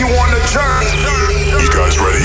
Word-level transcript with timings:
you 0.00 0.06
on 0.06 0.30
the 0.30 0.40
turn. 0.48 0.82
You 1.60 1.68
guys 1.70 1.98
ready? 1.98 2.24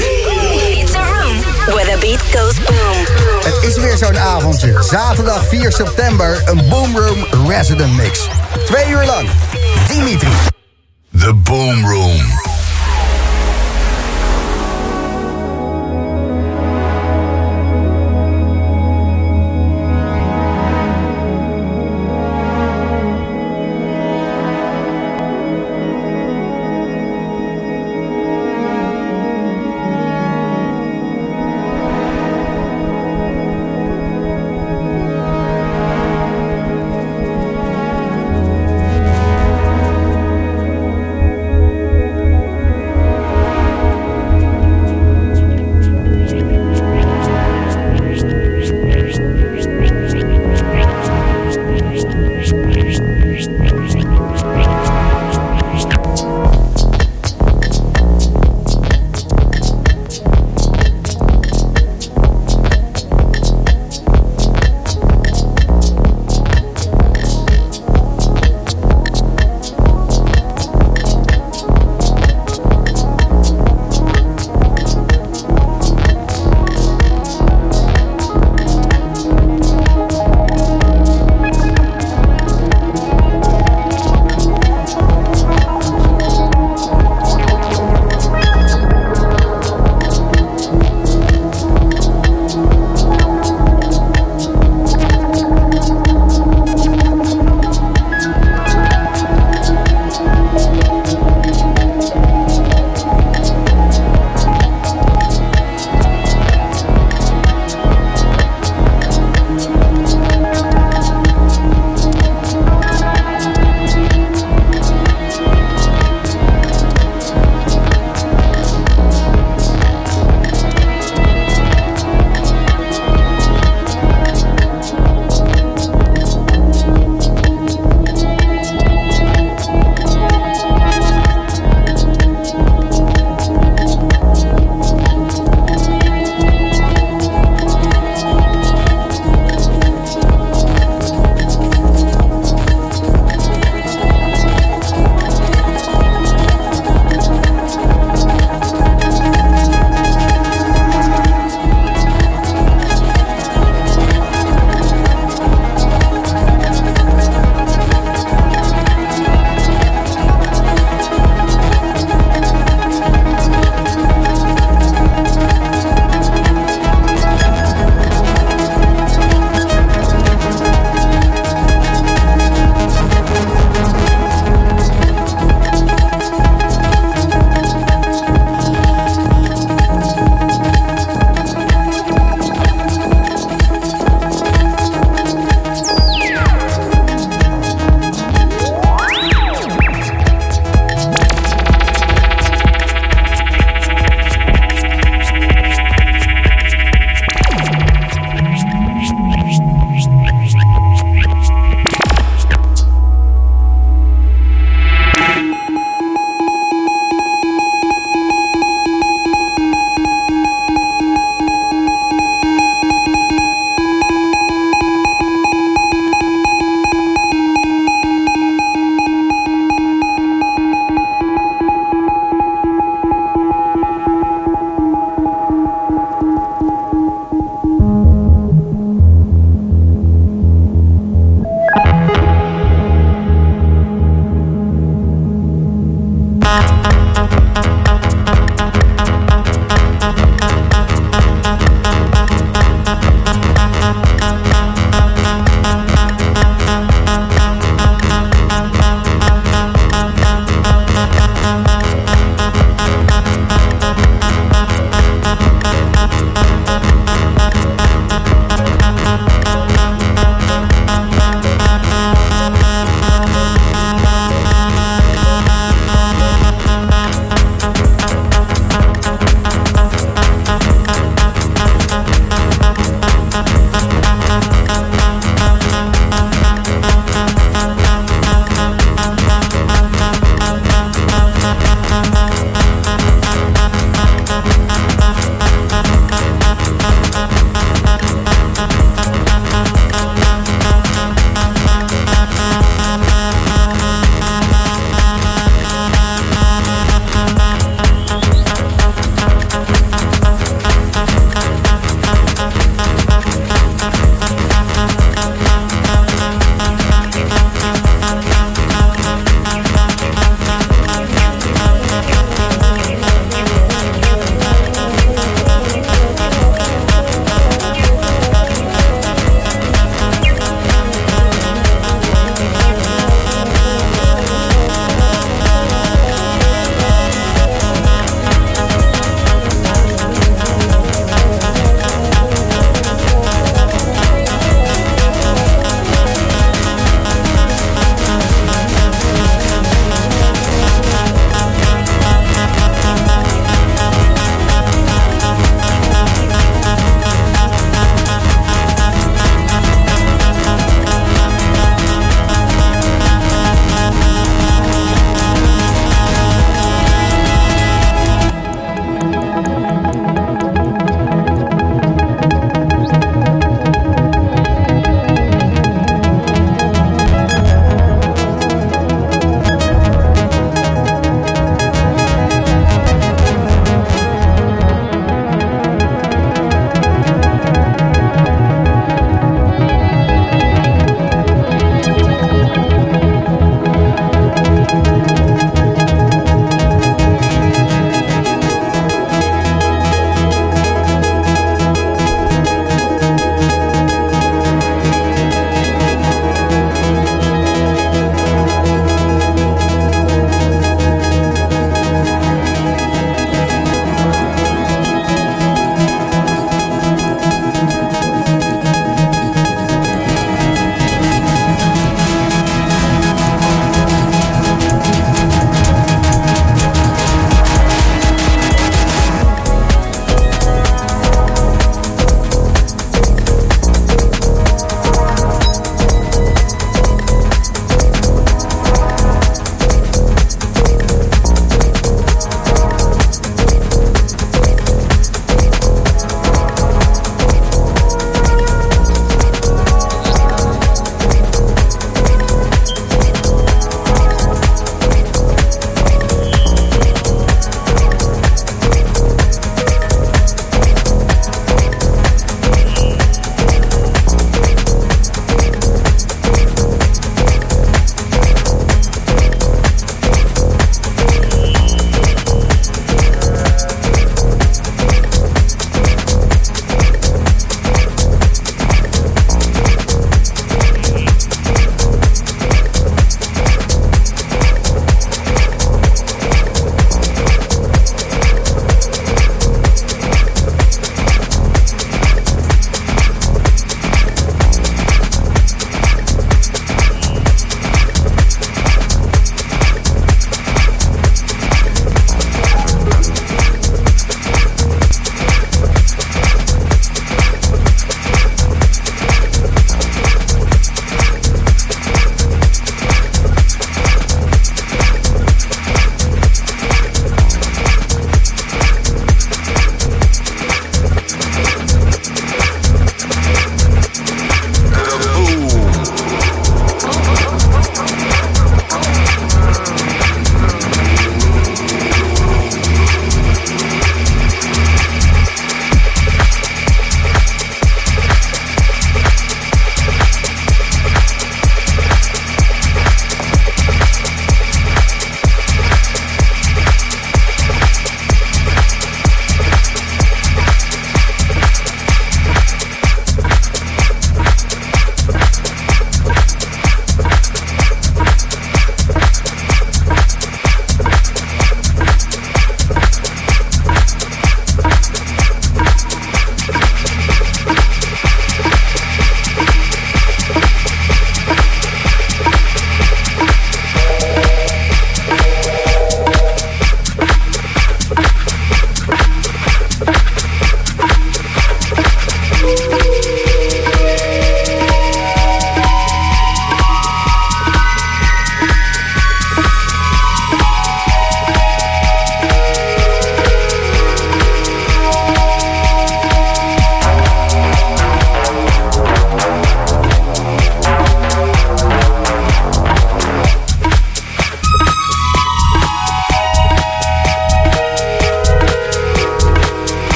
It's 0.80 0.96
a 0.96 1.04
room 1.14 1.36
where 1.76 1.86
the 1.86 1.98
beat 2.02 2.24
goes 2.32 2.58
boom. 2.60 2.98
Het 3.44 3.64
is 3.64 3.78
weer 3.78 3.98
zo'n 3.98 4.18
avondje. 4.18 4.84
Zaterdag 4.84 5.46
4 5.46 5.72
september, 5.72 6.42
een 6.46 6.70
Boomroom 6.70 7.26
Resident 7.48 7.96
Mix. 7.96 8.28
Twee 8.66 8.90
uur 8.90 9.06
lang. 9.06 9.30
Dimitri. 9.88 10.32
The 11.18 11.34
Boom 11.34 11.86
Room. 11.86 12.45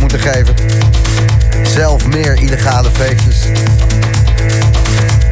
Moeten 0.00 0.20
geven. 0.20 0.54
Zelf 1.62 2.06
meer 2.06 2.34
illegale 2.36 2.90
feestjes. 2.92 3.36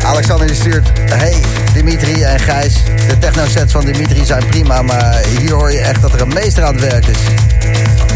Alexander 0.05 0.55
stuurt... 0.55 0.89
Hey, 1.11 1.35
Dimitri 1.73 2.23
en 2.23 2.41
Gijs. 2.41 2.75
De 3.09 3.19
techno-sets 3.19 3.73
van 3.73 3.85
Dimitri 3.85 4.25
zijn 4.25 4.47
prima... 4.47 4.83
maar 4.83 5.21
hier 5.39 5.53
hoor 5.53 5.73
je 5.73 5.79
echt 5.79 6.03
dat 6.03 6.15
er 6.15 6.21
een 6.21 6.35
meester 6.35 6.65
aan 6.65 6.75
het 6.75 6.91
werk 6.91 7.07
is. 7.07 7.19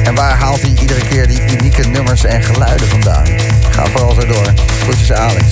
En 0.05 0.15
waar 0.15 0.37
haalt 0.37 0.61
hij 0.61 0.75
iedere 0.81 1.07
keer 1.09 1.27
die 1.27 1.41
unieke 1.41 1.83
nummers 1.89 2.25
en 2.25 2.43
geluiden 2.43 2.89
vandaan? 2.89 3.27
Ga 3.71 3.87
vooral 3.87 4.15
zo 4.15 4.27
door. 4.27 4.53
Groetjes 4.83 5.13
Alex. 5.13 5.45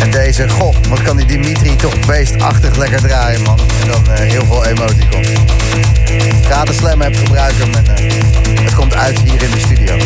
En 0.00 0.10
deze, 0.10 0.48
goh, 0.48 0.74
wat 0.88 1.02
kan 1.02 1.16
die 1.16 1.26
Dimitri 1.26 1.76
toch 1.76 2.06
beestachtig 2.06 2.76
lekker 2.76 3.00
draaien, 3.00 3.42
man. 3.42 3.58
En 3.80 3.88
dan 3.88 4.02
uh, 4.10 4.18
heel 4.18 4.44
veel 4.44 4.66
emoticon. 4.66 5.24
Ga 6.48 6.64
de 6.64 6.72
slam 6.72 7.02
app 7.02 7.16
gebruiken 7.16 7.74
en 7.74 7.84
uh, 7.84 8.64
het 8.64 8.74
komt 8.74 8.94
uit 8.94 9.18
hier 9.18 9.42
in 9.42 9.50
de 9.50 9.58
studio. 9.58 9.96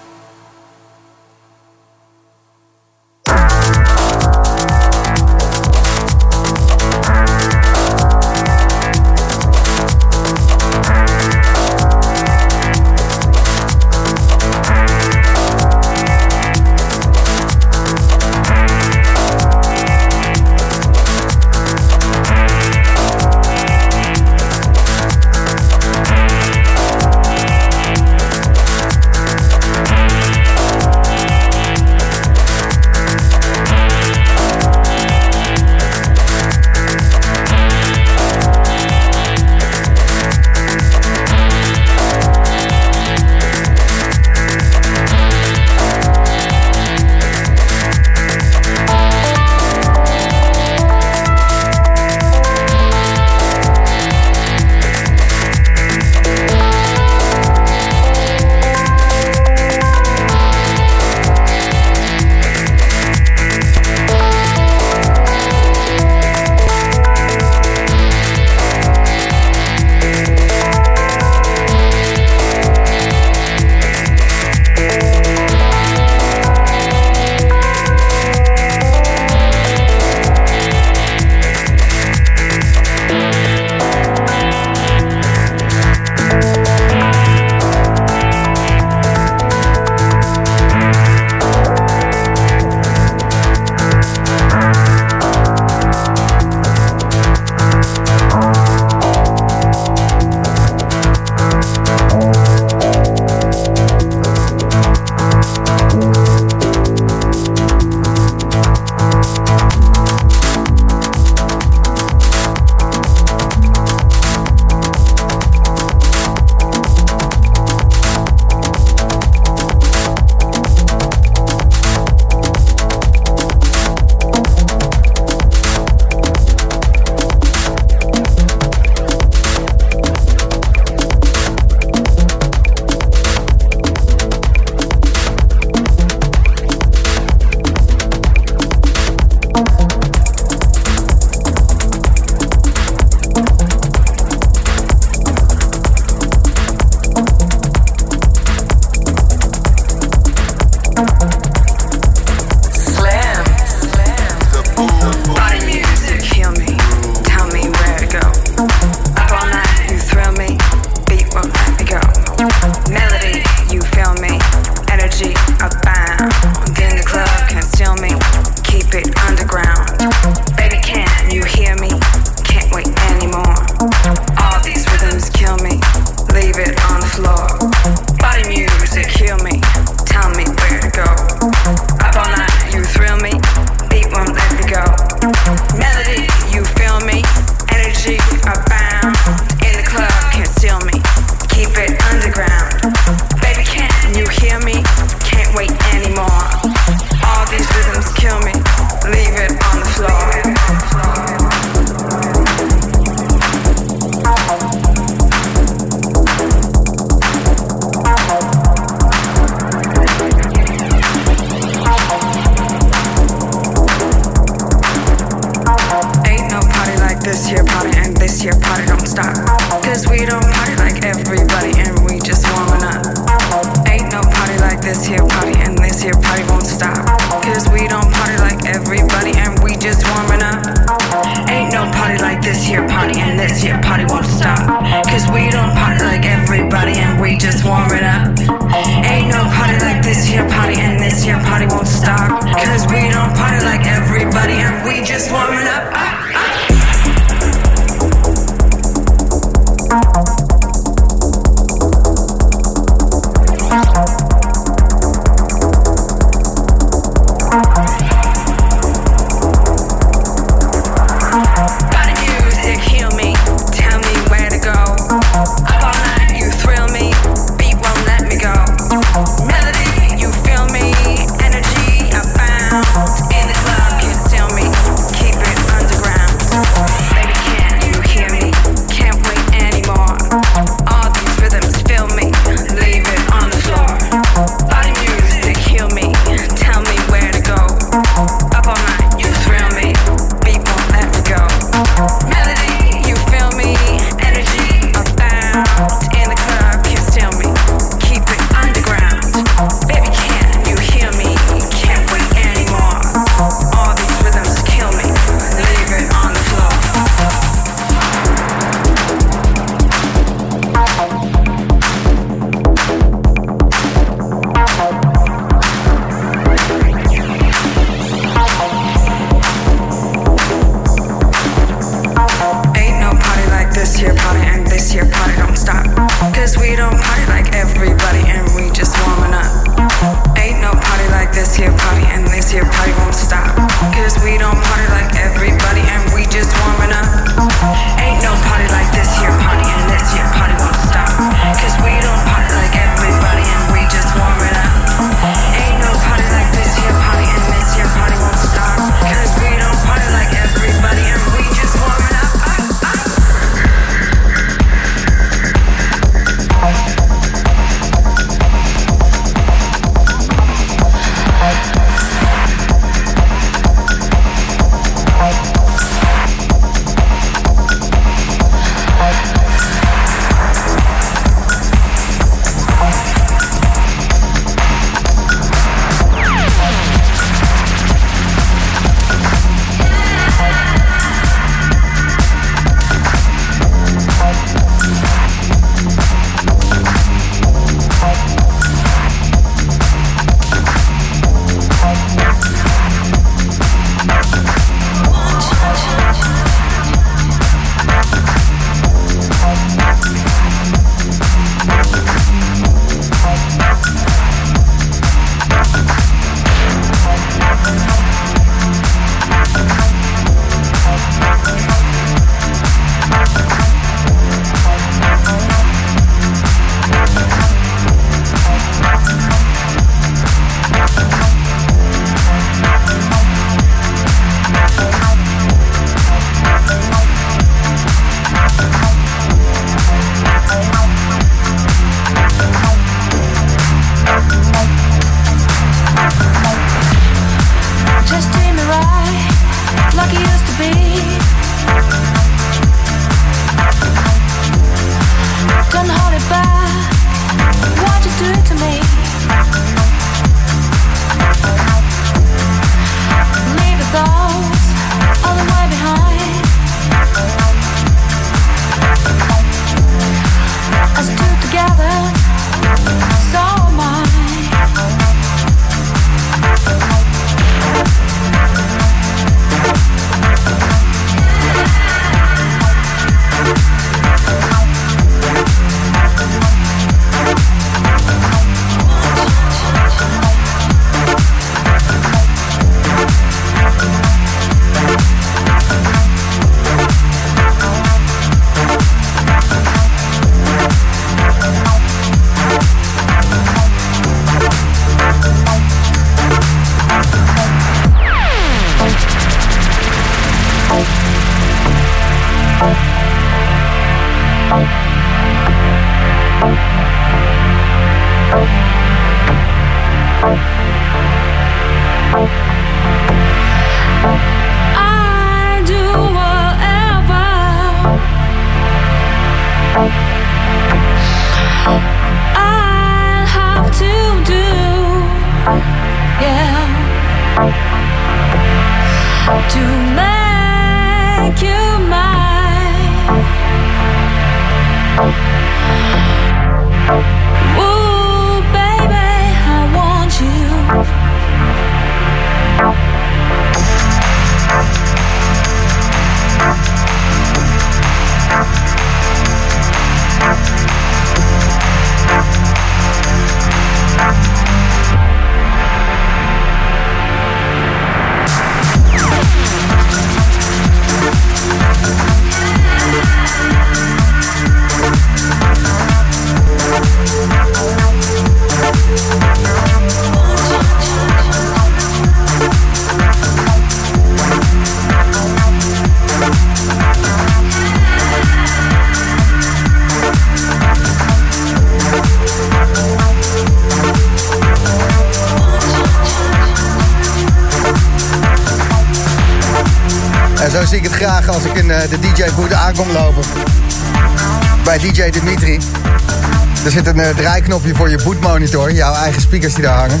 Een 596.98 597.04
eh, 597.04 597.16
draaiknopje 597.16 597.74
voor 597.74 597.90
je 597.90 597.98
bootmonitor. 598.04 598.72
Jouw 598.72 598.94
eigen 598.94 599.22
speakers 599.22 599.54
die 599.54 599.62
daar 599.62 599.78
hangen. 599.78 600.00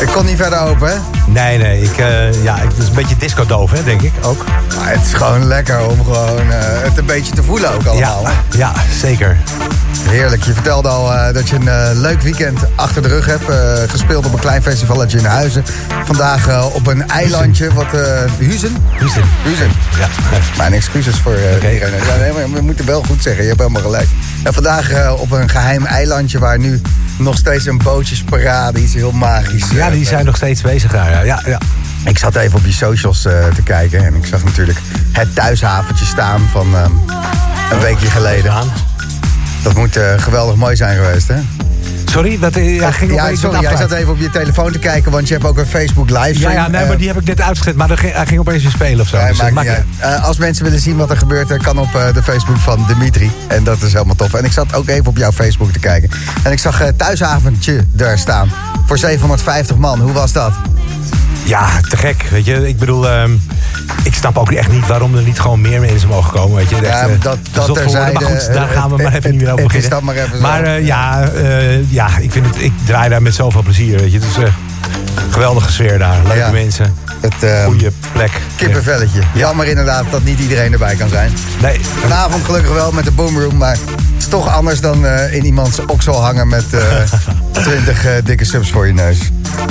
Ik 0.00 0.06
kon 0.06 0.26
niet 0.26 0.36
verder 0.36 0.58
open, 0.58 0.88
hè? 0.88 0.96
Nee, 1.26 1.58
nee, 1.58 1.82
ik, 1.82 1.98
eh, 1.98 2.42
ja, 2.42 2.56
het 2.56 2.78
is 2.78 2.88
een 2.88 2.94
beetje 2.94 3.16
disco-doof, 3.16 3.70
hè, 3.70 3.84
denk 3.84 4.02
ik 4.02 4.12
ook. 4.22 4.44
Maar 4.76 4.90
het 4.90 5.00
is 5.06 5.12
gewoon 5.12 5.46
lekker 5.46 5.86
om 5.86 6.04
gewoon 6.04 6.50
eh, 6.50 6.58
het 6.60 6.98
een 6.98 7.06
beetje 7.06 7.34
te 7.34 7.42
voelen 7.42 7.74
ook 7.74 7.86
allemaal. 7.86 8.22
Ja, 8.22 8.32
ja, 8.56 8.72
zeker. 9.00 9.36
Heerlijk. 10.08 10.42
Je 10.44 10.52
vertelde 10.52 10.88
al 10.88 11.32
dat 11.32 11.48
je 11.48 11.56
een 11.56 12.00
leuk 12.00 12.22
weekend 12.22 12.60
achter 12.74 13.02
de 13.02 13.08
rug 13.08 13.26
hebt. 13.26 13.44
gespeeld 13.90 14.26
op 14.26 14.32
een 14.32 14.38
klein 14.38 14.62
festivaletje 14.62 15.18
in 15.18 15.24
Huizen. 15.24 15.64
Vandaag 16.04 16.72
op 16.72 16.86
een 16.86 17.08
eilandje. 17.08 17.72
Wat, 17.74 17.92
Huizen? 17.92 18.76
Huizen. 18.98 19.22
Huizen. 19.44 19.70
Ja. 19.98 20.08
Mijn 20.56 20.72
excuses 20.72 21.16
voor 21.16 21.34
iedereen. 21.54 22.04
Ja, 22.06 22.16
nee, 22.16 22.32
maar 22.32 22.52
we 22.52 22.60
moeten 22.60 22.86
wel 22.86 23.02
goed 23.02 23.22
zeggen. 23.22 23.42
Je 23.42 23.48
hebt 23.48 23.60
helemaal 23.60 23.82
gelijk. 23.82 24.08
En 24.48 24.54
vandaag 24.54 24.90
eh, 24.90 25.12
op 25.20 25.30
een 25.30 25.48
geheim 25.48 25.86
eilandje 25.86 26.38
waar 26.38 26.58
nu 26.58 26.80
nog 27.18 27.36
steeds 27.36 27.66
een 27.66 27.78
bootjesparade. 27.78 28.80
Iets 28.80 28.94
heel 28.94 29.12
magisch. 29.12 29.70
Ja, 29.70 29.86
eh, 29.86 29.92
die 29.92 30.06
zijn 30.06 30.24
nog 30.24 30.36
steeds 30.36 30.60
bezig 30.60 30.90
daar, 30.90 31.10
ja. 31.10 31.20
ja, 31.20 31.42
ja. 31.46 31.60
Ik 32.04 32.18
zat 32.18 32.36
even 32.36 32.58
op 32.58 32.64
je 32.64 32.72
socials 32.72 33.24
eh, 33.24 33.46
te 33.54 33.62
kijken. 33.62 34.04
En 34.04 34.14
ik 34.14 34.26
zag 34.26 34.44
natuurlijk 34.44 34.78
het 35.12 35.34
thuishaventje 35.34 36.04
staan 36.04 36.40
van 36.52 36.76
ehm, 36.76 36.92
een 37.70 37.80
weekje 37.80 38.10
geleden. 38.10 38.52
Aan. 38.52 38.72
Dat 39.62 39.74
moet 39.74 39.98
geweldig 40.16 40.56
mooi 40.56 40.76
zijn 40.76 40.96
geweest, 40.96 41.28
hè? 41.28 41.38
Sorry, 42.04 42.38
dat 42.38 42.56
eh, 42.56 42.76
ja, 42.76 42.90
ging 42.90 43.14
ja, 43.14 43.22
opeens 43.24 43.40
sorry, 43.40 43.60
jij 43.60 43.76
zat 43.76 43.92
even 43.92 44.12
op 44.12 44.20
je 44.20 44.30
telefoon 44.30 44.72
te 44.72 44.78
kijken, 44.78 45.10
want 45.12 45.28
je 45.28 45.34
hebt 45.34 45.46
ook 45.46 45.58
een 45.58 45.66
Facebook 45.66 46.10
livestream. 46.10 46.52
Ja, 46.52 46.62
ja, 46.62 46.68
nee, 46.68 46.82
Eh, 46.82 46.88
maar 46.88 46.96
die 46.96 47.06
heb 47.06 47.16
ik 47.20 47.24
net 47.24 47.40
uitgezet. 47.40 47.76
Maar 47.76 47.98
ging, 47.98 48.12
hij 48.12 48.26
ging 48.26 48.40
opeens 48.40 48.62
weer 48.62 48.72
spelen 48.72 49.00
of 49.00 49.08
zo. 49.08 49.16
nee, 49.16 49.28
Dus 49.28 49.50
maakt. 49.50 49.68
Eh, 49.98 50.24
als 50.24 50.38
mensen 50.38 50.64
willen 50.64 50.80
zien 50.80 50.96
wat 50.96 51.10
er 51.10 51.16
gebeurt, 51.16 51.50
eh, 51.50 51.58
kan 51.58 51.78
op 51.78 51.94
eh, 51.94 52.12
de 52.14 52.22
Facebook 52.22 52.56
van 52.56 52.84
Dimitri. 52.86 53.30
En 53.48 53.64
dat 53.64 53.82
is 53.82 53.92
helemaal 53.92 54.14
tof. 54.14 54.34
En 54.34 54.44
ik 54.44 54.52
zat 54.52 54.74
ook 54.74 54.88
even 54.88 55.06
op 55.06 55.16
jouw 55.16 55.32
Facebook 55.32 55.72
te 55.72 55.78
kijken. 55.78 56.10
En 56.42 56.52
ik 56.52 56.58
zag 56.58 56.80
eh, 56.80 56.88
thuisavondje 56.96 57.84
daar 57.92 58.18
staan. 58.18 58.50
Voor 58.86 58.98
750 58.98 59.76
man. 59.76 60.00
Hoe 60.00 60.12
was 60.12 60.32
dat? 60.32 60.52
Ja, 61.44 61.80
te 61.88 61.96
gek. 61.96 62.22
Weet 62.30 62.44
je, 62.44 62.68
ik 62.68 62.78
bedoel, 62.78 63.08
ehm, 63.08 63.32
ik 64.04 64.14
snap 64.14 64.38
ook 64.38 64.52
echt 64.52 64.72
niet 64.72 64.86
waarom 64.86 65.14
er 65.16 65.22
niet 65.22 65.40
gewoon 65.40 65.60
meer 65.60 65.80
mensen 65.80 66.08
mogen 66.08 66.32
komen. 66.32 66.56
Weet 66.56 66.68
je, 66.70 66.76
Ja, 66.76 66.82
eh, 67.00 67.08
dat- 67.20 67.38
dat 67.52 67.66
woorden. 67.66 67.84
Maar 67.92 68.02
terzijde, 68.12 68.24
goed, 68.24 68.54
daar 68.54 68.68
eh, 68.70 68.76
gaan 68.76 68.90
we 68.90 69.02
maar 69.02 69.14
even 69.14 69.30
niet 69.30 69.40
meer 69.40 69.52
over 69.52 69.64
beginnen. 69.64 70.04
maar. 70.40 70.40
Maar 70.40 70.62
eh, 70.64 70.86
ja, 70.86 71.28
eh, 71.28 71.90
ja, 71.92 72.16
ik 72.18 72.32
vind 72.32 72.46
het, 72.46 72.62
ik 72.62 72.72
draai 72.84 73.08
daar 73.08 73.22
met 73.22 73.34
zoveel 73.34 73.62
plezier. 73.62 73.98
Weet 73.98 74.12
je, 74.12 74.20
een 74.20 74.52
geweldige 75.30 75.72
sfeer 75.72 75.98
daar. 75.98 76.16
Leuke 76.24 76.38
Ja. 76.38 76.50
mensen, 76.50 76.94
Het 77.20 77.42
eh, 77.42 77.64
goede 77.64 77.92
plek. 78.12 78.30
kippenvelletje. 78.56 79.20
Jammer 79.34 79.66
inderdaad 79.66 80.04
dat 80.10 80.22
niet 80.24 80.38
iedereen 80.38 80.72
erbij 80.72 80.94
kan 80.94 81.08
zijn. 81.08 81.32
Nee, 81.62 81.80
Vanavond 82.00 82.44
gelukkig 82.44 82.72
wel 82.72 82.92
met 82.92 83.04
de 83.04 83.10
Boomroom, 83.10 83.56
maar 83.56 83.70
het 83.70 83.80
is 84.18 84.28
toch 84.28 84.48
anders 84.54 84.80
dan 84.80 85.06
eh, 85.06 85.34
in 85.34 85.44
iemands 85.44 85.78
oksel 85.86 86.22
hangen 86.22 86.48
met 86.48 86.64
eh 86.72 86.82
20 87.62 88.04
eh, 88.04 88.12
dikke 88.24 88.44
subs 88.44 88.70
voor 88.70 88.86
je 88.86 88.92
neus. 88.92 89.18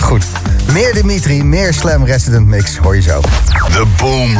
Goed. 0.01 0.26
Meer 0.72 0.93
Dimitri, 0.93 1.43
meer 1.43 1.74
Slam 1.74 2.05
Resident 2.05 2.47
Mix, 2.47 2.78
hoor 2.78 2.95
je 2.95 3.01
zo. 3.01 3.22
The 3.72 3.86
Boom 3.97 4.36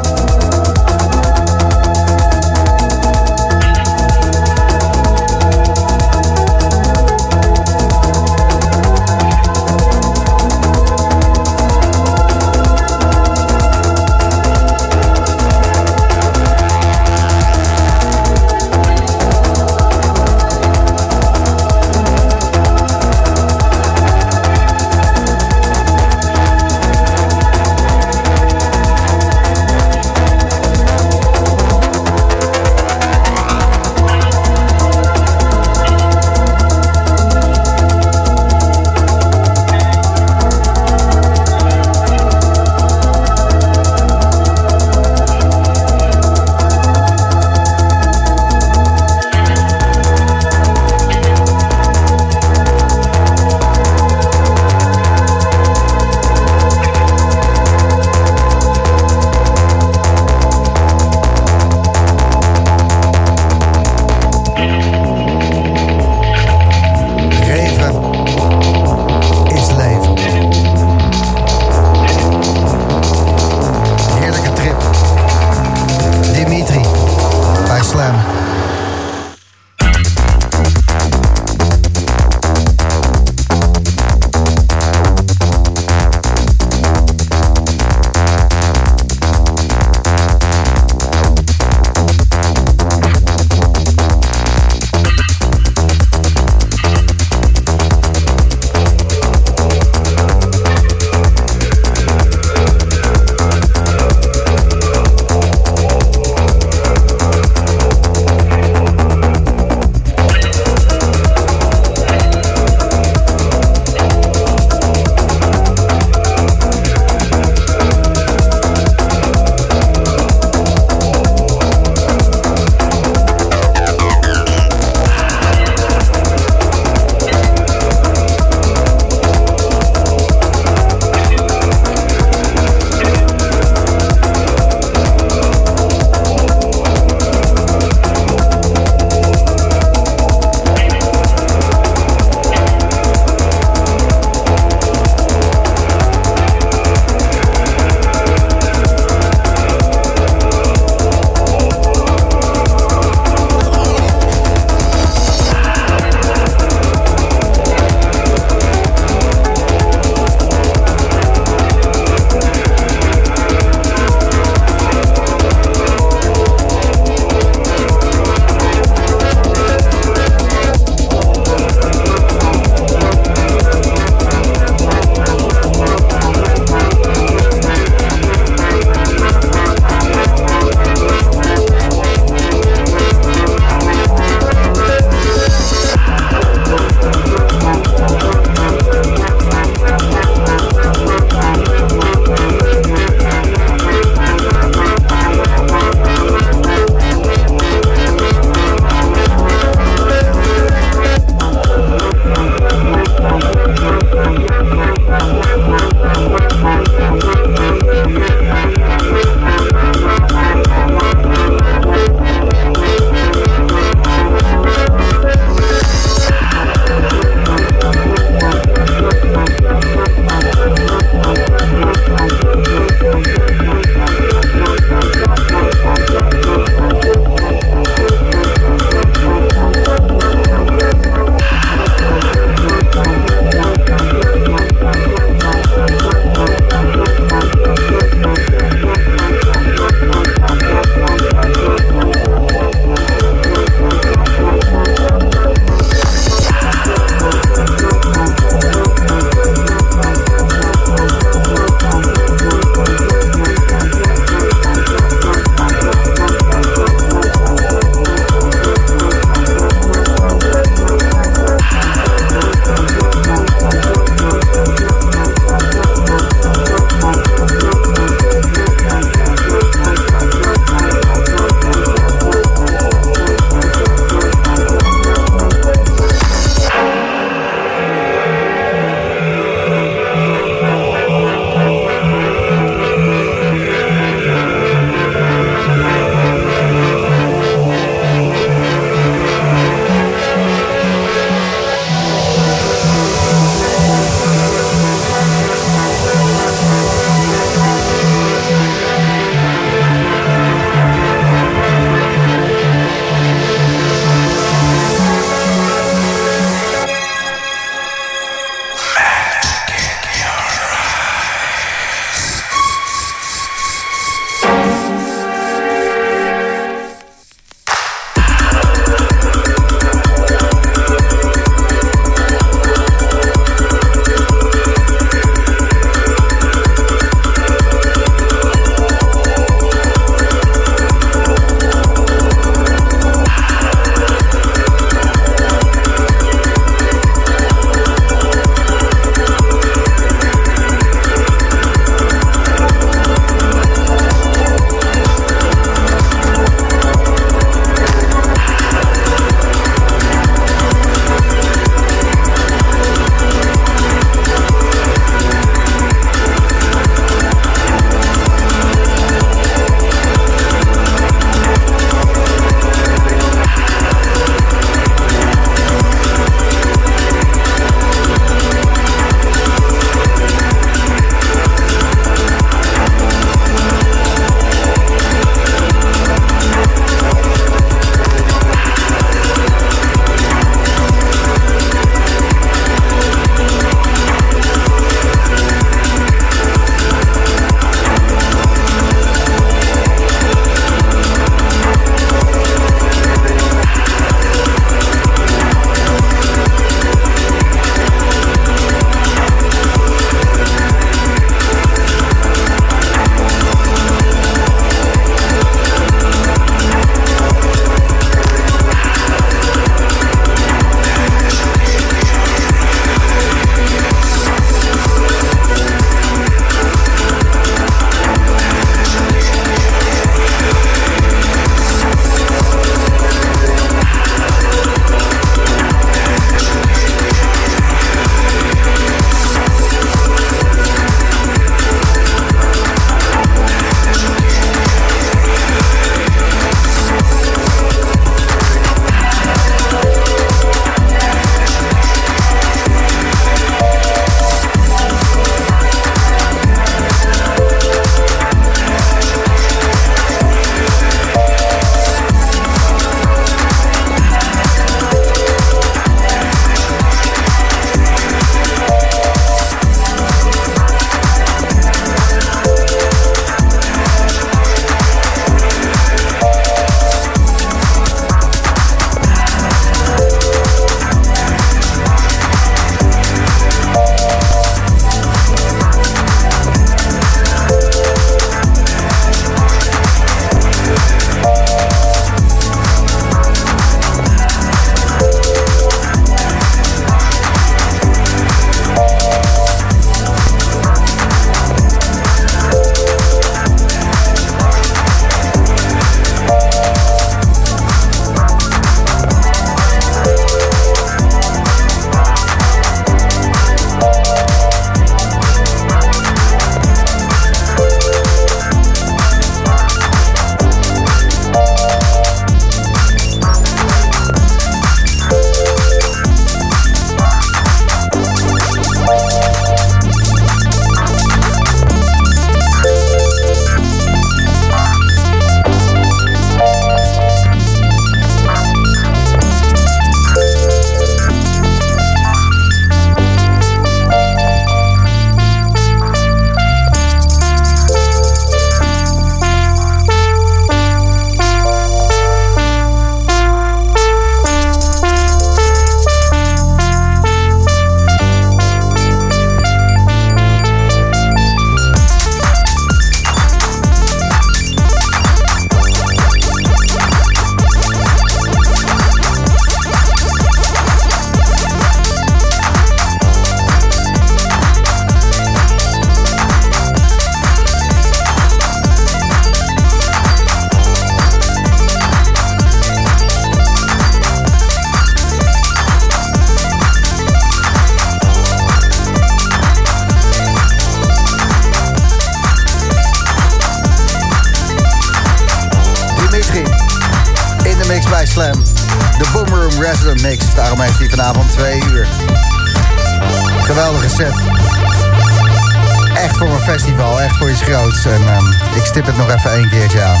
Echt 595.94 596.16
voor 596.16 596.28
een 596.28 596.40
festival, 596.40 597.00
echt 597.00 597.16
voor 597.16 597.30
iets 597.30 597.42
groots. 597.42 597.84
En 597.84 598.08
ehm, 598.08 598.26
ik 598.54 598.64
stip 598.64 598.86
het 598.86 598.96
nog 598.96 599.10
even 599.10 599.30
één 599.30 599.50
keertje 599.50 599.82
aan. 599.82 600.00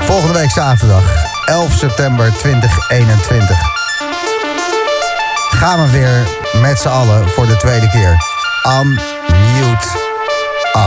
Volgende 0.00 0.38
week 0.38 0.50
zaterdag, 0.50 1.04
11 1.44 1.72
september 1.72 2.32
2021. 2.32 3.56
Gaan 5.50 5.82
we 5.82 5.90
weer 5.90 6.28
met 6.60 6.80
z'n 6.80 6.88
allen 6.88 7.28
voor 7.28 7.46
de 7.46 7.56
tweede 7.56 7.88
keer. 7.90 8.16
Unmute 8.66 9.88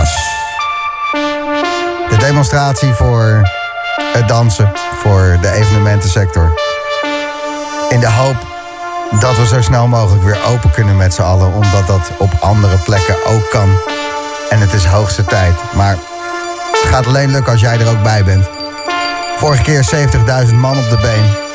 Us. 0.01 0.35
De 2.09 2.17
demonstratie 2.17 2.93
voor 2.93 3.49
het 4.13 4.27
dansen, 4.27 4.71
voor 4.99 5.37
de 5.41 5.51
evenementensector. 5.51 6.53
In 7.89 7.99
de 7.99 8.11
hoop 8.11 8.56
dat 9.19 9.37
we 9.37 9.47
zo 9.47 9.61
snel 9.61 9.87
mogelijk 9.87 10.23
weer 10.23 10.39
open 10.45 10.71
kunnen 10.71 10.97
met 10.97 11.13
z'n 11.13 11.21
allen, 11.21 11.53
omdat 11.53 11.87
dat 11.87 12.11
op 12.17 12.31
andere 12.39 12.77
plekken 12.77 13.25
ook 13.25 13.49
kan. 13.49 13.79
En 14.49 14.59
het 14.59 14.73
is 14.73 14.85
hoogste 14.85 15.25
tijd. 15.25 15.53
Maar 15.73 15.97
het 16.71 16.89
gaat 16.89 17.07
alleen 17.07 17.31
lukken 17.31 17.51
als 17.51 17.61
jij 17.61 17.79
er 17.79 17.89
ook 17.89 18.03
bij 18.03 18.23
bent. 18.23 18.49
Vorige 19.37 19.63
keer 19.63 20.09
70.000 20.47 20.55
man 20.55 20.77
op 20.77 20.89
de 20.89 20.97
been. 21.01 21.45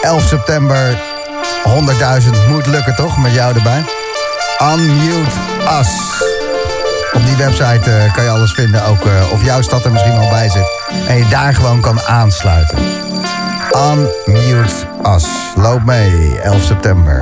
11 0.00 0.22
september 0.22 0.98
100.000 2.22 2.48
moet 2.48 2.66
lukken 2.66 2.94
toch, 2.94 3.18
met 3.18 3.32
jou 3.32 3.54
erbij? 3.54 3.84
Unmute 4.62 5.30
Us. 5.80 5.88
Op 7.12 7.26
die 7.26 7.36
website 7.36 7.90
eh, 7.90 8.12
kan 8.12 8.24
je 8.24 8.30
alles 8.30 8.52
vinden, 8.52 8.84
ook 8.84 9.06
eh, 9.06 9.32
of 9.32 9.44
jouw 9.44 9.62
stad 9.62 9.84
er 9.84 9.92
misschien 9.92 10.18
al 10.18 10.28
bij 10.28 10.48
zit. 10.48 10.70
En 11.08 11.16
je 11.16 11.28
daar 11.28 11.54
gewoon 11.54 11.80
kan 11.80 12.02
aansluiten. 12.02 13.05
Unmute 13.76 14.86
Us. 15.04 15.26
Loop 15.58 15.84
mee, 15.84 16.40
11 16.42 16.60
september. 16.62 17.20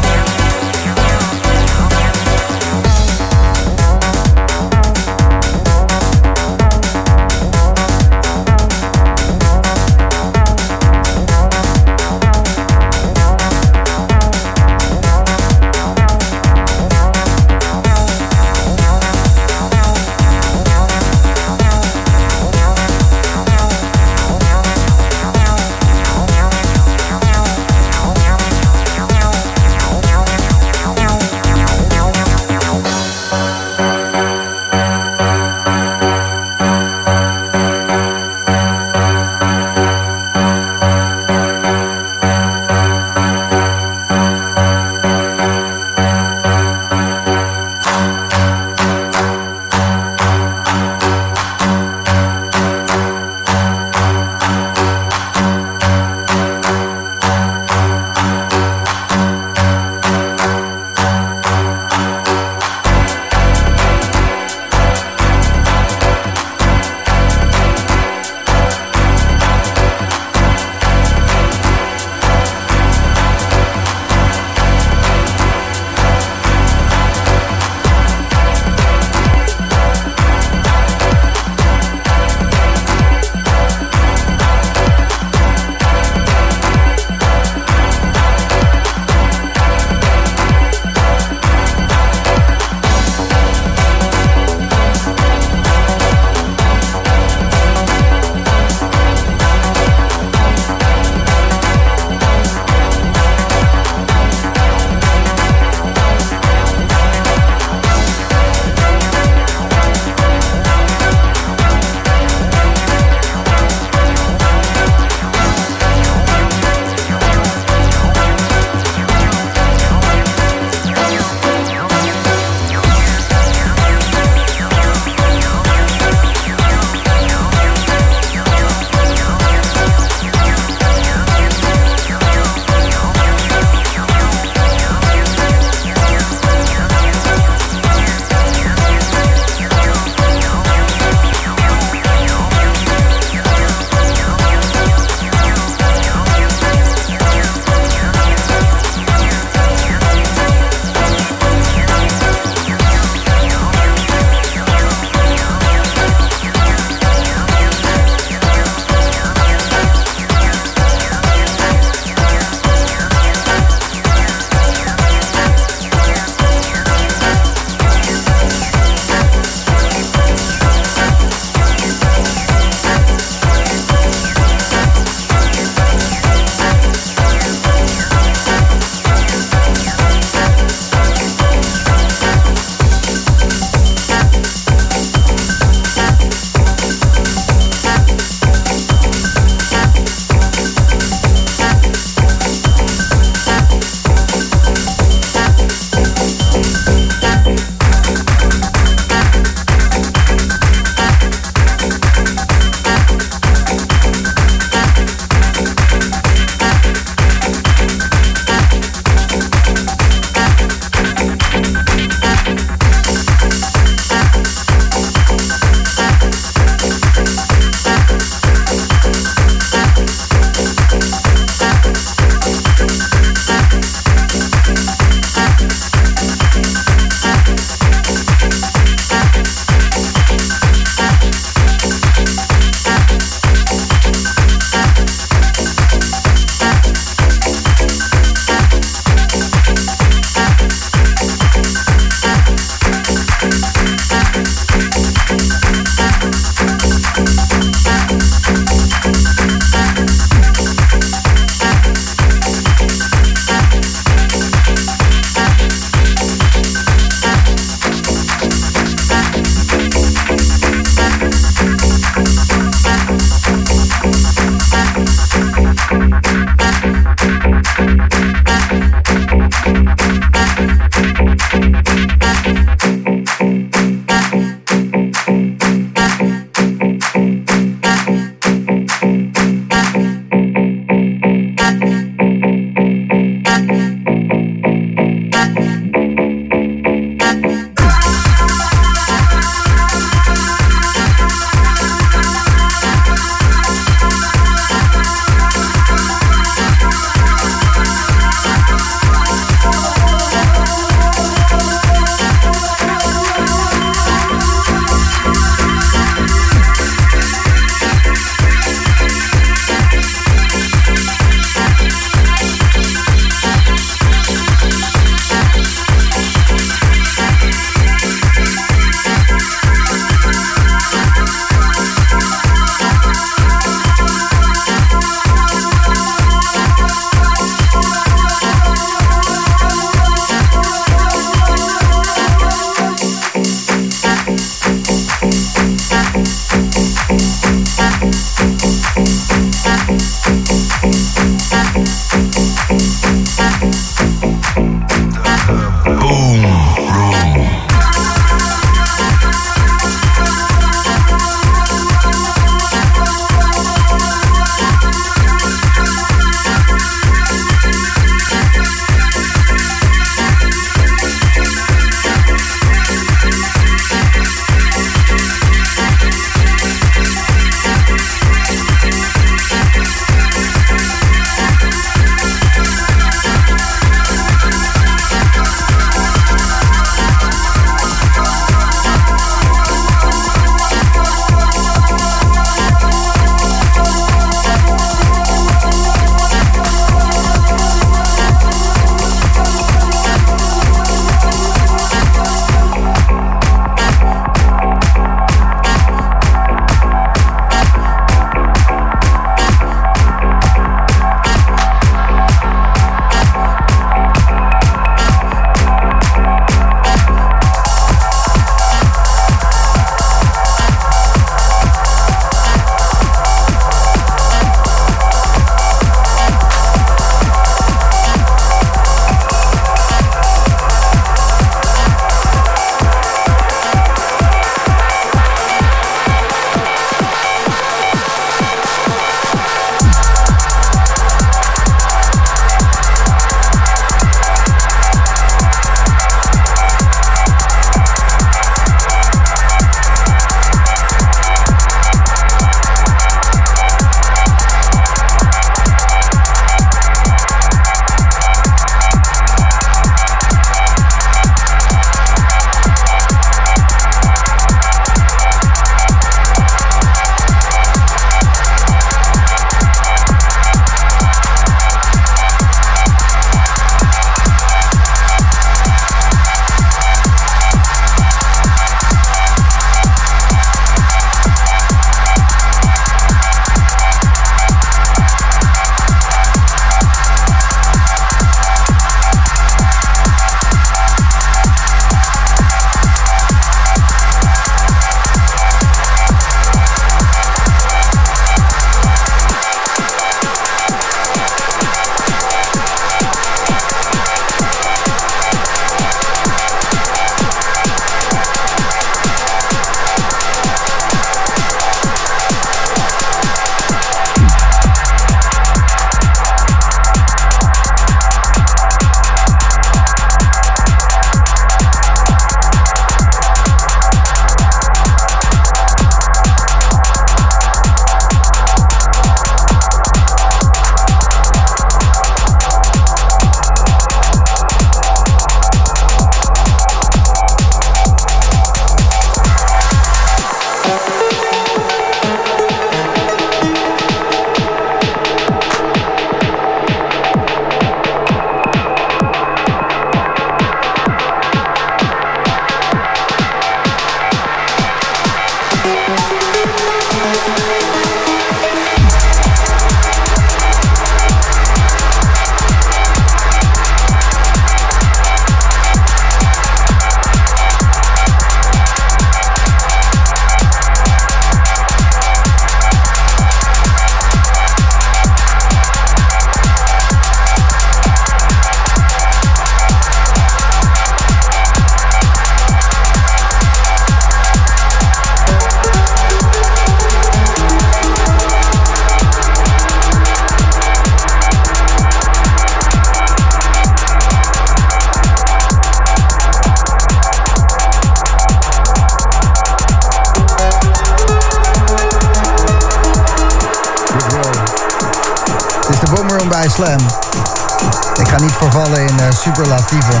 Vervallen 598.38 598.86
in 598.86 598.96
uh, 599.00 599.06
superlatieven. 599.10 600.00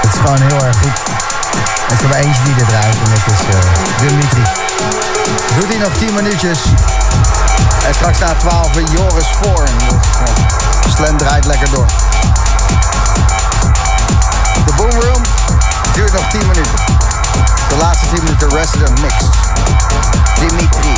Het 0.00 0.12
is 0.12 0.18
gewoon 0.20 0.40
heel 0.40 0.64
erg 0.64 0.76
goed. 0.78 1.00
Er 1.86 1.92
is 1.92 2.02
er 2.02 2.08
maar 2.08 2.18
eentje 2.18 2.42
die 2.42 2.54
dit 2.54 2.72
en 2.72 3.10
dat 3.10 3.34
is 3.34 3.40
Dimitri. 4.08 4.42
Doet 5.58 5.68
hij 5.68 5.78
nog 5.78 5.92
10 5.92 6.14
minuutjes. 6.14 6.58
En 7.86 7.94
straks 7.94 8.18
na 8.18 8.34
12 8.34 8.68
Joris 8.90 9.26
Voorn. 9.40 9.70
Dus, 10.82 10.92
Slam 10.94 11.16
draait 11.16 11.44
lekker 11.44 11.70
door. 11.70 11.86
De 14.64 14.72
Boomroom 14.76 15.22
duurt 15.94 16.12
nog 16.12 16.24
10 16.30 16.40
minuten. 16.40 16.78
De 17.68 17.76
laatste 17.80 18.06
10 18.14 18.24
minuten 18.24 18.48
Resident 18.48 19.00
Mix. 19.00 19.14
Dimitri. 20.38 20.94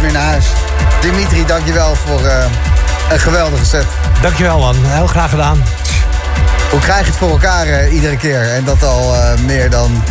Meer 0.00 0.12
naar 0.12 0.22
huis. 0.22 0.46
Dimitri, 1.00 1.46
dankjewel 1.46 1.94
voor 1.94 2.24
eh, 2.24 2.44
een 3.10 3.20
geweldige 3.20 3.64
set. 3.64 3.86
Dankjewel 4.20 4.58
man, 4.58 4.76
heel 4.84 5.06
graag 5.06 5.30
gedaan. 5.30 5.62
Hoe 6.70 6.80
krijg 6.80 7.00
je 7.00 7.06
het 7.06 7.16
voor 7.16 7.30
elkaar 7.30 7.66
eh, 7.66 7.94
iedere 7.94 8.16
keer? 8.16 8.42
En 8.54 8.64
dat 8.64 8.82
al 8.82 9.14
eh, 9.14 9.38
meer 9.38 9.70
dan 9.70 10.02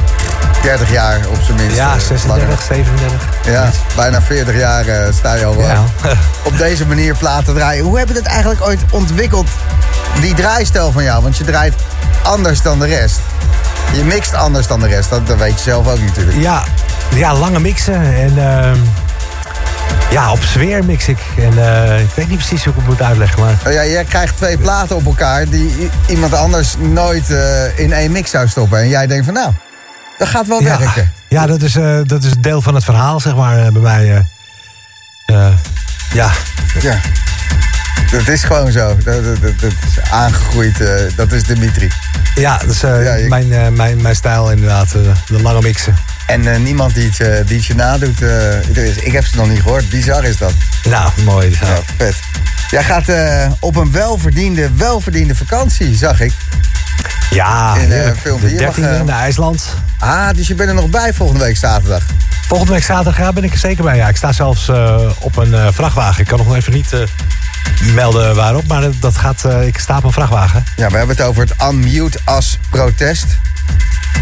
30 0.62 0.92
jaar 0.92 1.20
op 1.30 1.38
zijn 1.44 1.58
minst. 1.58 1.76
Ja, 1.76 1.94
eh, 1.94 2.00
36, 2.00 2.28
langer. 2.28 2.62
37. 2.68 3.28
Ja, 3.46 3.70
bijna 3.96 4.22
40 4.22 4.56
jaar 4.56 5.14
sta 5.14 5.34
je 5.34 5.46
al 5.46 5.62
Ja. 5.62 5.84
op 6.50 6.58
deze 6.58 6.86
manier 6.86 7.16
platen 7.18 7.56
draaien. 7.56 7.84
Hoe 7.84 7.98
heb 7.98 8.08
je 8.08 8.14
het 8.14 8.26
eigenlijk 8.26 8.62
ooit 8.62 8.80
ontwikkeld, 8.90 9.48
die 10.22 10.34
draaistijl 10.34 10.92
van 10.92 11.04
jou? 11.04 11.22
Want 11.24 11.38
je 11.38 11.44
draait 11.44 11.74
anders 12.24 12.62
dan 12.62 12.80
de 12.80 12.86
rest. 12.86 13.20
Je 13.92 14.04
mixt 14.04 14.34
anders 14.34 14.68
dan 14.68 14.80
de 14.80 14.88
rest, 14.88 15.10
dat, 15.10 15.28
dat 15.28 15.38
weet 15.38 15.54
je 15.54 15.62
zelf 15.62 15.88
ook 15.88 16.00
natuurlijk. 16.00 16.38
Ja, 16.38 16.64
ja 17.16 17.34
lange 17.36 17.60
mixen 17.60 18.16
en 18.16 18.38
ehm, 18.38 18.78
ja, 20.12 20.32
op 20.32 20.44
sfeer 20.44 20.86
mix 20.86 21.08
ik. 21.08 21.18
En 21.38 21.58
eh, 21.58 22.00
ik 22.00 22.10
weet 22.16 22.28
niet 22.28 22.38
precies 22.38 22.64
hoe 22.64 22.74
ik 22.74 22.80
het 22.80 22.88
moet 22.90 23.02
uitleggen, 23.02 23.40
maar 23.40 23.54
Nou 23.64 23.76
ja, 23.76 23.86
jij 23.86 24.04
krijgt 24.04 24.38
twee 24.38 24.58
platen 24.58 24.96
op 24.96 25.06
elkaar 25.06 25.50
die 25.50 25.90
iemand 26.08 26.34
anders 26.34 26.76
nooit 26.80 27.30
eh, 27.32 27.80
in 27.80 27.94
één 27.94 28.12
mix 28.12 28.30
zou 28.32 28.48
stoppen. 28.48 28.80
En 28.80 28.90
jij 28.90 29.08
denkt 29.08 29.26
van 29.26 29.34
nou, 29.34 29.52
dat 30.18 30.28
gaat 30.28 30.48
wel 30.48 30.62
ja, 30.62 30.78
werken. 30.80 31.12
ja 31.28 31.46
dat, 31.46 31.62
is, 31.62 31.76
eh, 31.76 32.00
dat 32.04 32.24
is 32.24 32.32
deel 32.40 32.62
van 32.62 32.76
het 32.76 32.84
verhaal, 32.84 33.20
zeg 33.20 33.36
maar, 33.36 33.72
bij 33.72 33.82
mij. 33.82 34.26
ja, 35.26 36.32
Ja. 36.82 37.00
Dat 38.12 38.28
is 38.28 38.44
gewoon 38.44 38.72
zo. 38.72 38.96
Dat, 39.04 39.24
dat, 39.24 39.60
dat- 39.60 39.72
is 39.72 40.12
aangegroeid. 40.12 40.84
dat 41.16 41.32
is 41.32 41.44
Dimitri. 41.44 41.88
ja, 42.36 42.58
dat 42.58 42.70
is 42.70 42.80
Ja, 42.82 43.14
je- 43.14 43.28
mijn, 43.28 43.74
mijn, 43.76 44.02
mijn 44.02 44.16
stijl 44.16 44.52
inderdaad, 44.52 44.92
de 45.28 45.42
lange 45.42 45.62
mixen. 45.62 45.96
En 46.30 46.54
eh, 46.54 46.60
niemand 46.60 46.94
die 46.94 47.06
het, 47.06 47.16
je- 47.18 47.44
die 47.46 47.58
het 47.58 47.66
je 47.66 47.76
nadoet. 47.76 48.22
eh, 48.22 48.98
ik 49.06 49.12
heb 49.12 49.26
ze 49.26 49.36
nog 49.36 49.48
niet 49.50 49.62
gehoord. 49.62 49.90
Bizar 49.90 50.24
is 50.24 50.38
dat. 50.38 50.52
Nou, 50.84 51.12
mooi. 51.24 51.50
Ja. 51.62 51.68
Ja, 51.68 51.80
vet. 51.98 52.16
Jij 52.70 52.84
gaat 52.84 53.08
eh, 53.10 53.52
op 53.60 53.76
een 53.76 53.92
welverdiende, 53.92 54.70
welverdiende 54.76 55.36
vakantie, 55.36 55.96
zag 55.96 56.20
ik. 56.20 56.32
Ja, 57.30 57.76
In, 57.76 57.82
eh, 57.92 58.12
de 58.42 58.48
hier 58.48 58.62
mag, 58.66 58.76
13e 58.76 58.82
eh, 58.98 59.02
naar 59.02 59.20
IJsland. 59.20 59.66
Ah, 60.00 60.30
dus 60.36 60.48
je 60.48 60.56
bent 60.56 60.70
er 60.70 60.76
nog 60.76 60.90
bij 60.90 61.14
volgende 61.14 61.44
week 61.44 61.58
zaterdag. 61.58 62.04
Volgende 62.48 62.74
week 62.74 62.84
zaterdag 62.84 63.18
ja, 63.18 63.34
ben 63.34 63.44
ik 63.44 63.52
er 63.52 63.58
zeker 63.60 63.84
bij. 63.84 63.96
Ja, 63.96 64.08
ik 64.08 64.16
sta 64.16 64.32
zelfs 64.32 64.68
eh, 64.70 65.10
op 65.20 65.38
een 65.38 65.54
eh, 65.54 65.68
vrachtwagen. 65.72 66.22
Ik 66.22 66.28
kan 66.28 66.38
nog 66.38 66.56
even 66.56 66.74
niet 66.74 66.94
eh, 66.94 67.00
melden 67.94 68.36
waarop, 68.36 68.68
maar 68.68 68.84
dat- 69.00 69.18
gaat, 69.18 69.46
eh, 69.46 69.68
ik 69.68 69.78
sta 69.78 69.98
op 69.98 70.04
een 70.04 70.12
vrachtwagen. 70.12 70.64
Ja, 70.76 70.90
we 70.90 70.98
hebben 70.98 71.16
het 71.16 71.26
over 71.26 71.42
het 71.42 71.54
Unmute 71.72 72.20
as 72.24 72.58
protest. 72.70 73.26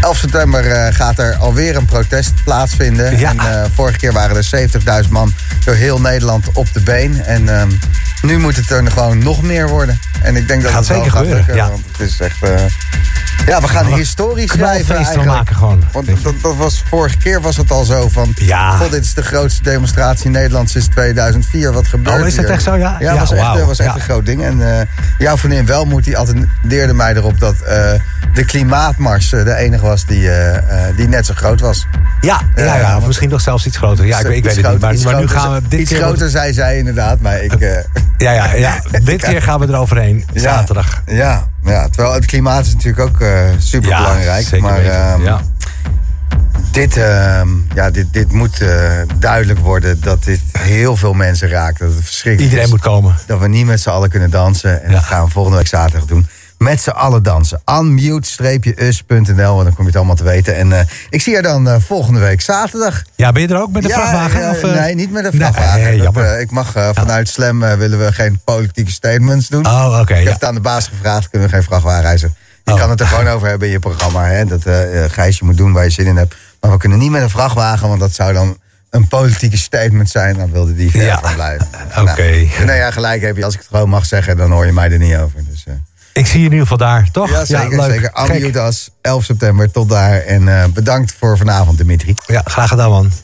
11 0.00 0.16
september 0.16 0.66
eh, 0.70 0.94
gaat 0.94 1.18
er 1.18 1.36
alweer 1.36 1.76
een 1.76 1.84
protest 1.84 2.32
plaatsvinden. 2.44 3.18
Ja. 3.18 3.30
En 3.30 3.38
eh, 3.38 3.70
vorige 3.74 3.98
keer 3.98 4.12
waren 4.12 4.36
er 4.36 4.68
70.000 5.04 5.10
man 5.10 5.32
door 5.64 5.74
heel 5.74 6.00
Nederland 6.00 6.46
op 6.52 6.72
de 6.72 6.80
been. 6.80 7.24
En 7.24 7.48
ehm, 7.58 7.68
nu 8.22 8.38
moet 8.38 8.56
het 8.56 8.70
er 8.70 8.90
gewoon 8.90 9.18
nog 9.18 9.42
meer 9.42 9.68
worden. 9.68 10.00
En 10.22 10.36
ik 10.36 10.48
denk 10.48 10.62
dat 10.62 10.70
Gaat 10.70 10.80
het 10.80 10.88
wel 10.88 10.96
zeker 10.96 11.12
gaat 11.12 11.20
gebeuren, 11.20 11.46
lukken, 11.46 11.64
ja. 11.64 11.70
Want 11.70 11.84
het 11.96 12.08
is 12.08 12.20
echt... 12.20 12.42
eh, 12.42 12.50
ja, 13.46 13.60
we 13.60 13.68
gaan 13.68 13.86
we 13.86 13.94
historisch 13.94 14.50
schrijven 14.50 14.96
eigenlijk. 14.96 15.28
maken 15.28 15.56
gewoon. 15.56 15.84
Want 15.92 16.06
dat, 16.22 16.34
dat 16.42 16.56
was, 16.56 16.82
vorige 16.88 17.16
keer 17.16 17.40
was 17.40 17.56
het 17.56 17.70
al 17.70 17.84
zo 17.84 18.08
van... 18.08 18.32
Ja. 18.34 18.76
God, 18.76 18.90
dit 18.90 19.04
is 19.04 19.14
de 19.14 19.22
grootste 19.22 19.62
demonstratie 19.62 20.24
in 20.24 20.32
Nederland 20.32 20.70
sinds 20.70 20.86
2004. 20.86 21.72
Wat 21.72 21.86
gebeurt 21.86 22.20
Oh, 22.20 22.26
is 22.26 22.34
dat 22.34 22.44
hier? 22.44 22.54
echt 22.54 22.62
zo, 22.62 22.76
ja? 22.76 22.96
Ja, 22.98 23.12
Ja, 23.12 23.18
was 23.18 23.32
echt, 23.32 23.64
was 23.64 23.78
echt 23.78 23.88
ja. 23.88 23.94
een 23.94 24.00
groot 24.00 24.26
ding. 24.26 24.42
En 24.44 24.88
jouw 25.18 25.36
vriendin 25.36 25.66
Welmoed 25.66 26.04
die 26.04 26.18
attendeerde 26.18 26.94
mij 26.94 27.14
erop 27.14 27.40
dat 27.40 27.56
de 28.34 28.44
klimaatmars 28.44 29.28
de 29.28 29.54
enige 29.54 29.84
was 29.88 30.06
die, 30.06 30.30
eh, 30.30 30.88
eh, 30.88 30.96
die 30.96 31.08
net 31.08 31.26
zo 31.26 31.34
groot 31.36 31.60
was. 31.60 31.86
Ja, 32.20 32.40
ja, 32.56 32.64
Ja, 32.64 32.74
ja, 32.74 32.80
ja, 32.80 32.96
of 32.96 33.06
misschien 33.06 33.28
nog 33.28 33.40
zelfs 33.40 33.66
iets 33.66 33.76
groter. 33.76 34.06
Ja, 34.06 34.18
ik, 34.18 34.26
weet- 34.26 34.32
ik 34.36 34.44
Iets 34.44 34.54
weet 34.54 34.64
het 34.64 34.72
niet. 34.90 35.04
Maar, 35.04 35.12
maar 35.12 35.20
nu 35.22 35.28
gaan 35.28 35.52
we 35.54 35.68
dit 35.68 35.80
Iets 35.80 35.90
keer... 35.90 36.00
groter 36.00 36.30
zei 36.30 36.52
zij 36.52 36.78
inderdaad, 36.78 37.20
maar 37.20 37.42
ik... 37.42 37.52
eh, 37.54 37.70
Ja, 38.18 38.32
ja, 38.32 38.52
ja. 38.66 38.80
dit 39.04 39.22
keer 39.22 39.42
gaan 39.42 39.60
we 39.60 39.66
eroverheen. 39.68 40.24
ja, 40.32 40.40
Zaterdag. 40.40 41.02
Ja, 41.06 41.48
ja, 41.62 41.88
terwijl 41.88 42.14
het 42.14 42.26
klimaat 42.26 42.66
is 42.66 42.74
natuurlijk 42.74 43.08
ook 43.08 43.28
super 43.58 43.88
Ja, 43.88 43.96
belangrijk. 44.02 44.46
zeker 44.46 44.62
maar 44.68 44.84
ehm, 44.84 45.22
ja. 45.22 45.40
dit, 46.72 46.96
ehm, 46.96 47.48
ja, 47.74 47.90
dit, 47.90 48.06
dit 48.12 48.32
moet 48.32 48.60
eh, 48.60 48.90
duidelijk 49.18 49.58
worden 49.58 50.00
dat 50.00 50.24
dit 50.24 50.40
heel 50.58 50.96
veel 50.96 51.12
mensen 51.12 51.48
raakt. 51.48 51.78
Dat 51.78 51.94
het 51.94 52.04
verschrikkelijk 52.04 52.42
Iedereen 52.42 52.64
is. 52.64 52.70
moet 52.70 52.80
komen. 52.92 53.14
Dat 53.26 53.38
we 53.40 53.48
niet 53.48 53.66
met 53.66 53.80
z'n 53.80 53.88
allen 53.90 54.10
kunnen 54.10 54.30
dansen. 54.30 54.82
En 54.82 54.88
Ja. 54.90 54.94
dat 54.94 55.04
gaan 55.04 55.24
we 55.24 55.30
volgende 55.30 55.58
week 55.58 55.66
zaterdag 55.66 56.04
doen. 56.08 56.26
Met 56.58 56.80
z'n 56.80 56.90
allen 56.90 57.22
dansen. 57.22 57.62
Unmute-us.nl. 57.80 59.58
En 59.58 59.64
dan 59.64 59.74
kom 59.74 59.76
je 59.78 59.86
het 59.86 59.96
allemaal 59.96 60.14
te 60.14 60.24
weten. 60.24 60.56
En 60.56 60.72
eh, 60.72 60.80
ik 61.10 61.22
zie 61.22 61.34
je 61.34 61.42
dan 61.42 61.68
eh, 61.68 61.76
volgende 61.80 62.20
week 62.20 62.40
zaterdag. 62.40 63.02
Ja, 63.14 63.32
ben 63.32 63.42
je 63.42 63.48
er 63.48 63.60
ook 63.60 63.72
met 63.72 63.82
de 63.82 63.88
Ja, 63.88 63.94
vrachtwagen? 63.94 64.40
ja, 64.40 64.50
of, 64.50 64.62
eh? 64.62 64.72
nee, 64.80 64.94
niet 64.94 65.10
met 65.12 65.24
een 65.24 65.30
Nee, 65.30 65.40
vrachtwagen. 65.40 65.80
nee, 65.82 65.92
Dat, 65.96 66.02
jammer. 66.04 66.24
eh, 66.34 66.40
ik 66.40 66.50
mag 66.50 66.74
eh, 66.74 66.88
vanuit 66.92 67.28
Slam 67.28 67.62
eh, 67.62 67.74
willen 67.74 67.98
we 67.98 68.12
geen 68.12 68.40
politieke 68.44 68.90
statements 68.90 69.48
doen. 69.48 69.66
Oh, 69.66 69.98
oké. 70.00 70.14
ik 70.14 70.24
heb 70.24 70.32
het 70.34 70.44
aan 70.44 70.54
de 70.54 70.60
baas 70.60 70.86
gevraagd. 70.88 71.28
Kunnen 71.30 71.48
we 71.48 71.54
geen 71.54 71.64
vrachtwagen 71.64 72.02
reizen? 72.02 72.34
Je 72.64 72.72
Oh. 72.72 72.78
kan 72.80 72.90
het 72.90 73.00
er 73.00 73.06
gewoon 73.06 73.28
over 73.28 73.48
hebben 73.48 73.66
in 73.66 73.72
je 73.72 73.78
programma. 73.78 74.24
Hè? 74.24 74.44
Dat 74.44 74.64
eh 74.64 75.04
eh, 75.04 75.10
Gijs, 75.10 75.38
je 75.38 75.44
moet 75.44 75.56
doen 75.56 75.72
waar 75.72 75.84
je 75.84 75.90
zin 75.90 76.06
in 76.06 76.16
hebt. 76.16 76.34
Maar 76.60 76.70
we 76.70 76.76
kunnen 76.76 76.98
niet 76.98 77.10
met 77.10 77.22
een 77.22 77.30
vrachtwagen. 77.30 77.88
Want 77.88 78.00
dat 78.00 78.14
zou 78.14 78.32
dan 78.32 78.56
een 78.90 79.08
politieke 79.08 79.56
statement 79.56 80.10
zijn. 80.10 80.36
Dan 80.36 80.50
wilde 80.52 80.74
die 80.74 80.90
ver 80.90 81.04
Ja. 81.04 81.18
van 81.20 81.34
blijven. 81.34 81.66
Oké. 81.98 82.22
Nou, 82.22 82.64
nee, 82.66 82.76
ja, 82.76 82.90
gelijk 82.90 83.22
heb 83.22 83.36
je. 83.36 83.44
Als 83.44 83.54
ik 83.54 83.60
het 83.60 83.68
gewoon 83.68 83.88
mag 83.88 84.06
zeggen, 84.06 84.36
dan 84.36 84.50
hoor 84.50 84.66
je 84.66 84.72
mij 84.72 84.90
er 84.92 84.98
niet 84.98 85.16
over. 85.16 85.44
Dus, 85.50 85.64
eh, 85.66 85.74
Ik 86.18 86.26
zie 86.26 86.38
je 86.40 86.46
in 86.46 86.52
ieder 86.52 86.66
geval 86.66 86.86
daar, 86.86 87.08
toch? 87.10 87.30
ja, 87.30 87.44
zeker. 87.44 87.76
leuk. 87.76 87.90
zeker. 87.90 88.10
Gek. 88.14 88.36
Unmute 88.36 88.60
Us, 88.60 88.90
11 89.00 89.24
september. 89.24 89.70
Tot 89.70 89.88
daar. 89.88 90.20
En 90.20 90.48
eh, 90.48 90.68
bedankt 90.68 91.14
voor 91.18 91.38
vanavond, 91.38 91.78
Dimitri. 91.78 92.14
Ja, 92.26 92.42
graag 92.44 92.68
gedaan, 92.68 92.90
man. 92.90 93.10